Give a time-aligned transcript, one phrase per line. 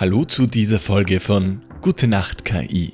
[0.00, 2.92] Hallo zu dieser Folge von Gute Nacht KI.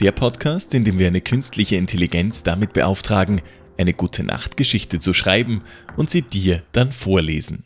[0.00, 3.40] Der Podcast, in dem wir eine künstliche Intelligenz damit beauftragen,
[3.78, 5.62] eine Gute Nacht Geschichte zu schreiben
[5.96, 7.62] und sie dir dann vorlesen.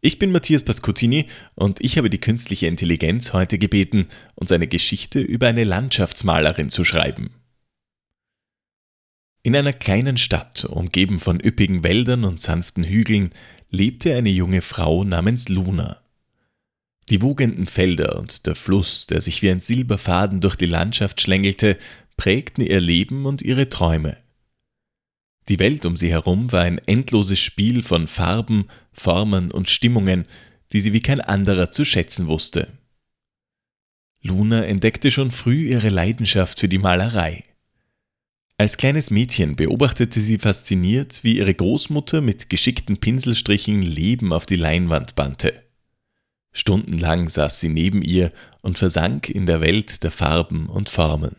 [0.00, 4.06] Ich bin Matthias Pascutini und ich habe die künstliche Intelligenz heute gebeten,
[4.36, 7.28] uns eine Geschichte über eine Landschaftsmalerin zu schreiben.
[9.42, 13.32] In einer kleinen Stadt, umgeben von üppigen Wäldern und sanften Hügeln,
[13.68, 16.00] lebte eine junge Frau namens Luna.
[17.10, 21.76] Die wogenden Felder und der Fluss, der sich wie ein Silberfaden durch die Landschaft schlängelte,
[22.16, 24.16] prägten ihr Leben und ihre Träume.
[25.48, 30.24] Die Welt um sie herum war ein endloses Spiel von Farben, Formen und Stimmungen,
[30.72, 32.68] die sie wie kein anderer zu schätzen wusste.
[34.22, 37.42] Luna entdeckte schon früh ihre Leidenschaft für die Malerei.
[38.56, 44.56] Als kleines Mädchen beobachtete sie fasziniert, wie ihre Großmutter mit geschickten Pinselstrichen Leben auf die
[44.56, 45.69] Leinwand bannte.
[46.52, 51.36] Stundenlang saß sie neben ihr und versank in der Welt der Farben und Formen.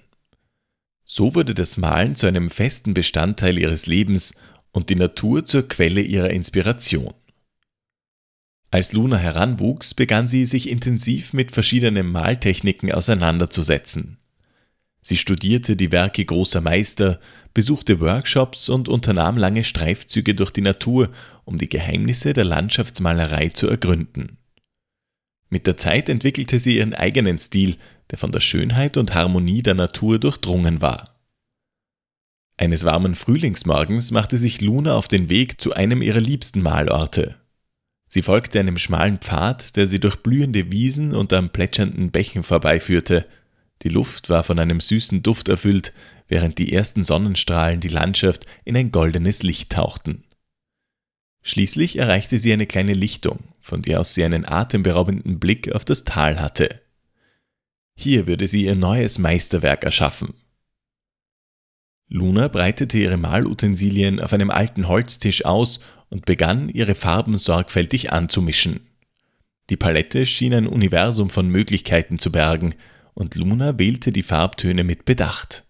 [1.04, 4.36] So wurde das Malen zu einem festen Bestandteil ihres Lebens
[4.72, 7.14] und die Natur zur Quelle ihrer Inspiration.
[8.70, 14.18] Als Luna heranwuchs, begann sie sich intensiv mit verschiedenen Maltechniken auseinanderzusetzen.
[15.02, 17.20] Sie studierte die Werke großer Meister,
[17.54, 21.10] besuchte Workshops und unternahm lange Streifzüge durch die Natur,
[21.44, 24.38] um die Geheimnisse der Landschaftsmalerei zu ergründen.
[25.52, 27.76] Mit der Zeit entwickelte sie ihren eigenen Stil,
[28.10, 31.04] der von der Schönheit und Harmonie der Natur durchdrungen war.
[32.56, 37.36] Eines warmen Frühlingsmorgens machte sich Luna auf den Weg zu einem ihrer liebsten Malorte.
[38.08, 43.26] Sie folgte einem schmalen Pfad, der sie durch blühende Wiesen und am plätschernden Bächen vorbeiführte.
[43.82, 45.92] Die Luft war von einem süßen Duft erfüllt,
[46.30, 50.24] während die ersten Sonnenstrahlen die Landschaft in ein goldenes Licht tauchten.
[51.44, 56.04] Schließlich erreichte sie eine kleine Lichtung, von der aus sie einen atemberaubenden Blick auf das
[56.04, 56.82] Tal hatte.
[57.96, 60.34] Hier würde sie ihr neues Meisterwerk erschaffen.
[62.08, 68.82] Luna breitete ihre Malutensilien auf einem alten Holztisch aus und begann, ihre Farben sorgfältig anzumischen.
[69.70, 72.76] Die Palette schien ein Universum von Möglichkeiten zu bergen,
[73.14, 75.64] und Luna wählte die Farbtöne mit Bedacht.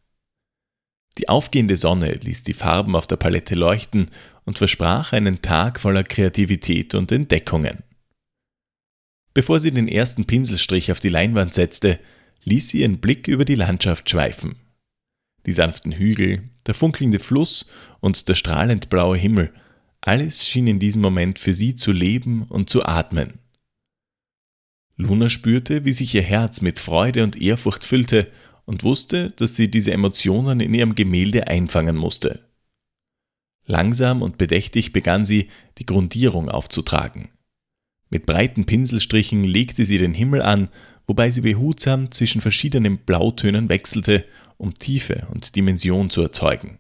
[1.18, 4.10] Die aufgehende Sonne ließ die Farben auf der Palette leuchten
[4.46, 7.84] und versprach einen Tag voller Kreativität und Entdeckungen.
[9.34, 12.00] Bevor sie den ersten Pinselstrich auf die Leinwand setzte,
[12.44, 14.56] ließ sie ihren Blick über die Landschaft schweifen.
[15.46, 17.68] Die sanften Hügel, der funkelnde Fluss
[18.00, 19.54] und der strahlend blaue Himmel,
[20.02, 23.40] alles schien in diesem Moment für sie zu leben und zu atmen.
[24.98, 28.32] Luna spürte, wie sich ihr Herz mit Freude und Ehrfurcht füllte
[28.66, 32.51] und wusste, dass sie diese Emotionen in ihrem Gemälde einfangen musste.
[33.66, 37.30] Langsam und bedächtig begann sie, die Grundierung aufzutragen.
[38.10, 40.70] Mit breiten Pinselstrichen legte sie den Himmel an,
[41.08, 44.26] wobei sie behutsam zwischen verschiedenen Blautönen wechselte,
[44.58, 46.80] um Tiefe und Dimension zu erzeugen.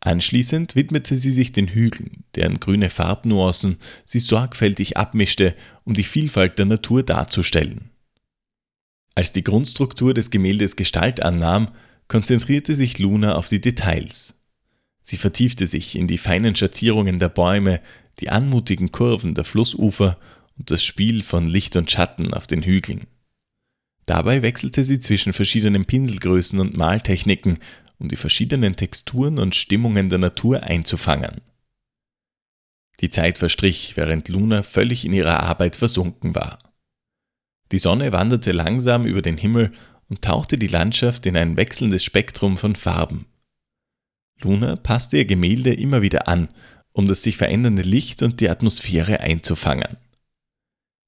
[0.00, 6.58] Anschließend widmete sie sich den Hügeln, deren grüne Farbnuancen sie sorgfältig abmischte, um die Vielfalt
[6.58, 7.90] der Natur darzustellen.
[9.14, 11.68] Als die Grundstruktur des Gemäldes Gestalt annahm,
[12.08, 14.39] konzentrierte sich Luna auf die Details.
[15.10, 17.80] Sie vertiefte sich in die feinen Schattierungen der Bäume,
[18.20, 20.16] die anmutigen Kurven der Flussufer
[20.56, 23.08] und das Spiel von Licht und Schatten auf den Hügeln.
[24.06, 27.58] Dabei wechselte sie zwischen verschiedenen Pinselgrößen und Maltechniken,
[27.98, 31.40] um die verschiedenen Texturen und Stimmungen der Natur einzufangen.
[33.00, 36.56] Die Zeit verstrich, während Luna völlig in ihrer Arbeit versunken war.
[37.72, 39.72] Die Sonne wanderte langsam über den Himmel
[40.08, 43.26] und tauchte die Landschaft in ein wechselndes Spektrum von Farben.
[44.42, 46.48] Luna passte ihr Gemälde immer wieder an,
[46.92, 49.96] um das sich verändernde Licht und die Atmosphäre einzufangen.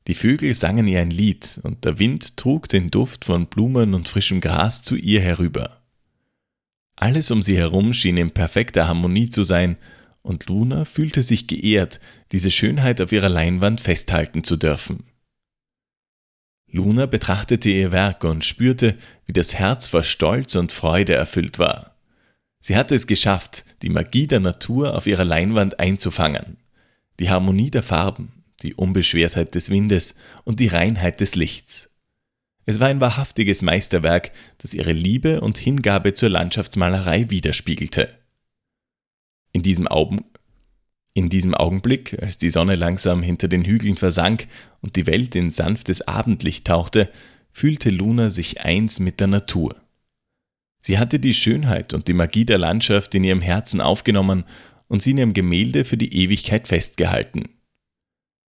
[0.06, 4.08] Die Vögel sangen ihr ein Lied und der Wind trug den Duft von Blumen und
[4.08, 5.82] frischem Gras zu ihr herüber.
[6.96, 9.76] Alles um sie herum schien in perfekter Harmonie zu sein,
[10.22, 15.04] und Luna fühlte sich geehrt, diese Schönheit auf ihrer Leinwand festhalten zu dürfen.
[16.68, 18.96] Luna betrachtete ihr Werk und spürte,
[19.26, 21.91] wie das Herz vor Stolz und Freude erfüllt war.
[22.64, 26.58] Sie hatte es geschafft, die Magie der Natur auf ihrer Leinwand einzufangen.
[27.18, 30.14] Die Harmonie der Farben, die Unbeschwertheit des Windes
[30.44, 31.96] und die Reinheit des Lichts.
[32.64, 38.16] Es war ein wahrhaftiges Meisterwerk, das ihre Liebe und Hingabe zur Landschaftsmalerei widerspiegelte.
[39.52, 40.24] In diesem, Augen,
[41.14, 44.46] in diesem Augenblick, als die Sonne langsam hinter den Hügeln versank
[44.80, 47.10] und die Welt in sanftes Abendlicht tauchte,
[47.50, 49.81] fühlte Luna sich eins mit der Natur.
[50.82, 54.44] Sie hatte die Schönheit und die Magie der Landschaft in ihrem Herzen aufgenommen
[54.88, 57.44] und sie in ihrem Gemälde für die Ewigkeit festgehalten.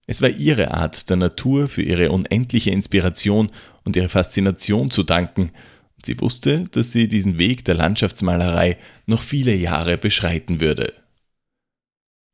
[0.07, 3.51] Es war ihre Art, der Natur für ihre unendliche Inspiration
[3.83, 5.51] und ihre Faszination zu danken,
[5.95, 10.93] und sie wusste, dass sie diesen Weg der Landschaftsmalerei noch viele Jahre beschreiten würde.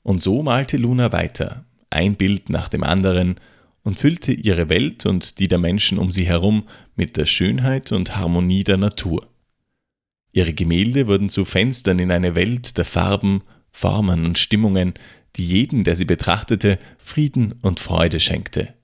[0.03, 3.35] Und so malte Luna weiter, ein Bild nach dem anderen,
[3.83, 8.15] und füllte ihre Welt und die der Menschen um sie herum mit der Schönheit und
[8.15, 9.27] Harmonie der Natur.
[10.37, 13.41] Ihre Gemälde wurden zu Fenstern in eine Welt der Farben,
[13.71, 14.93] Formen und Stimmungen,
[15.35, 18.75] die jedem, der sie betrachtete, Frieden und Freude schenkte.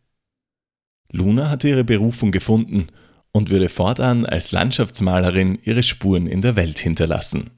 [1.12, 2.88] Luna hatte ihre Berufung gefunden
[3.34, 7.52] und würde fortan als Landschaftsmalerin ihre Spuren in der Welt hinterlassen.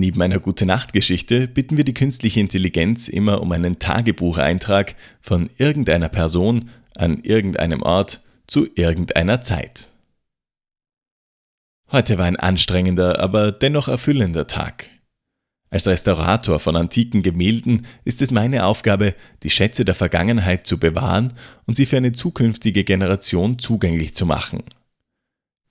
[0.00, 6.70] Neben einer Gute-Nacht-Geschichte bitten wir die künstliche Intelligenz immer um einen Tagebucheintrag von irgendeiner Person
[6.96, 9.88] an irgendeinem Ort zu irgendeiner Zeit.
[11.92, 14.88] Heute war ein anstrengender, aber dennoch erfüllender Tag.
[15.68, 21.34] Als Restaurator von antiken Gemälden ist es meine Aufgabe, die Schätze der Vergangenheit zu bewahren
[21.66, 24.62] und sie für eine zukünftige Generation zugänglich zu machen.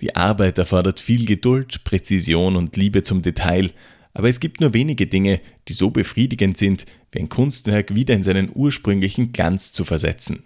[0.02, 3.72] Die Arbeit erfordert viel Geduld, Präzision und Liebe zum Detail,
[4.20, 5.40] aber es gibt nur wenige Dinge,
[5.70, 10.44] die so befriedigend sind, wie ein Kunstwerk wieder in seinen ursprünglichen Glanz zu versetzen.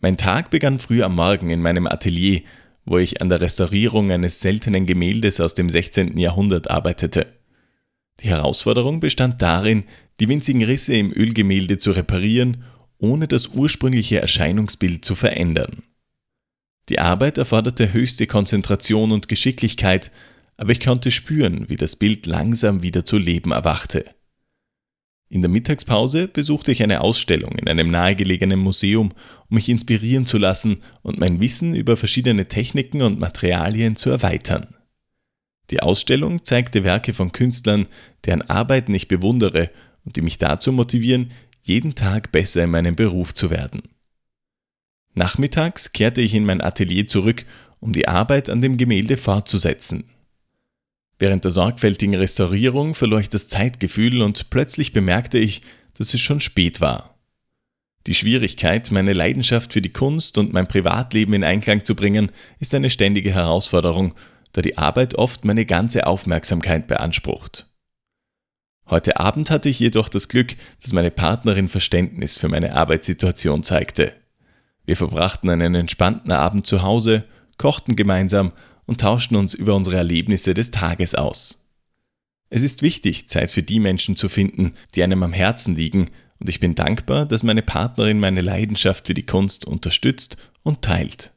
[0.00, 2.42] Mein Tag begann früh am Morgen in meinem Atelier,
[2.84, 6.18] wo ich an der Restaurierung eines seltenen Gemäldes aus dem 16.
[6.18, 7.32] Jahrhundert arbeitete.
[8.20, 9.84] Die Herausforderung bestand darin,
[10.20, 12.62] die winzigen Risse im Ölgemälde zu reparieren,
[12.98, 15.82] ohne das ursprüngliche Erscheinungsbild zu verändern.
[16.90, 20.12] Die Arbeit erforderte höchste Konzentration und Geschicklichkeit,
[20.56, 24.04] aber ich konnte spüren, wie das Bild langsam wieder zu Leben erwachte.
[25.28, 29.12] In der Mittagspause besuchte ich eine Ausstellung in einem nahegelegenen Museum,
[29.48, 34.76] um mich inspirieren zu lassen und mein Wissen über verschiedene Techniken und Materialien zu erweitern.
[35.70, 37.88] Die Ausstellung zeigte Werke von Künstlern,
[38.26, 39.70] deren Arbeiten ich bewundere
[40.04, 43.82] und die mich dazu motivieren, jeden Tag besser in meinem Beruf zu werden.
[45.14, 47.46] Nachmittags kehrte ich in mein Atelier zurück,
[47.80, 50.04] um die Arbeit an dem Gemälde fortzusetzen.
[51.18, 55.62] Während der sorgfältigen Restaurierung verlor ich das Zeitgefühl und plötzlich bemerkte ich,
[55.94, 57.18] dass es schon spät war.
[58.06, 62.74] Die Schwierigkeit, meine Leidenschaft für die Kunst und mein Privatleben in Einklang zu bringen, ist
[62.74, 64.14] eine ständige Herausforderung,
[64.52, 67.70] da die Arbeit oft meine ganze Aufmerksamkeit beansprucht.
[68.90, 74.12] Heute Abend hatte ich jedoch das Glück, dass meine Partnerin Verständnis für meine Arbeitssituation zeigte.
[74.84, 77.24] Wir verbrachten einen entspannten Abend zu Hause,
[77.56, 78.52] kochten gemeinsam
[78.86, 81.68] und tauschten uns über unsere Erlebnisse des Tages aus.
[82.50, 86.10] Es ist wichtig, Zeit für die Menschen zu finden, die einem am Herzen liegen,
[86.40, 91.32] und ich bin dankbar, dass meine Partnerin meine Leidenschaft für die Kunst unterstützt und teilt.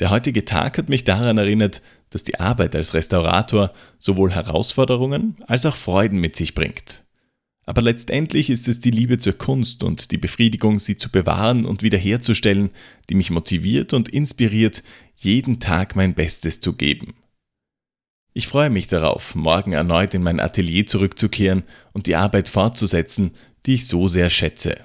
[0.00, 5.66] Der heutige Tag hat mich daran erinnert, dass die Arbeit als Restaurator sowohl Herausforderungen als
[5.66, 7.03] auch Freuden mit sich bringt.
[7.66, 11.82] Aber letztendlich ist es die Liebe zur Kunst und die Befriedigung, sie zu bewahren und
[11.82, 12.70] wiederherzustellen,
[13.08, 14.82] die mich motiviert und inspiriert,
[15.16, 17.14] jeden Tag mein Bestes zu geben.
[18.34, 23.30] Ich freue mich darauf, morgen erneut in mein Atelier zurückzukehren und die Arbeit fortzusetzen,
[23.64, 24.84] die ich so sehr schätze.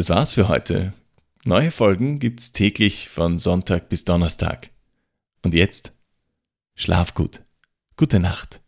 [0.00, 0.94] Das war's für heute.
[1.44, 4.70] Neue Folgen gibt's täglich von Sonntag bis Donnerstag.
[5.42, 5.92] Und jetzt
[6.74, 7.42] schlaf gut.
[7.98, 8.62] Gute Nacht.